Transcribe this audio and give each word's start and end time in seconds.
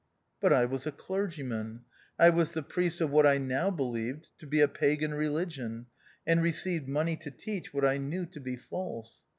But 0.39 0.51
I 0.51 0.65
was 0.65 0.87
a 0.87 0.91
clergyman. 0.91 1.81
I 2.17 2.31
was 2.31 2.53
the 2.55 2.63
priest 2.63 3.01
of 3.01 3.11
what 3.11 3.27
I 3.27 3.37
now 3.37 3.69
believed 3.69 4.29
to 4.39 4.47
be 4.47 4.59
a 4.59 4.67
pagan 4.67 5.11
reli 5.11 5.45
gion, 5.45 5.85
and 6.25 6.41
received 6.41 6.87
money 6.87 7.15
to 7.17 7.29
teach 7.29 7.71
what 7.71 7.85
I 7.85 7.97
knew 7.99 8.25
to 8.25 8.39
be 8.39 8.55
false. 8.55 9.19